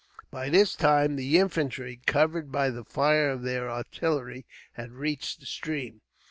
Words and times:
By 0.31 0.49
this 0.49 0.75
time 0.75 1.15
the 1.15 1.37
infantry, 1.37 2.01
covered 2.07 2.51
by 2.51 2.71
the 2.71 2.83
fire 2.83 3.29
of 3.29 3.43
their 3.43 3.69
artillery, 3.69 4.47
had 4.71 4.93
reached 4.93 5.39
the 5.41 5.45
stream. 5.45 6.01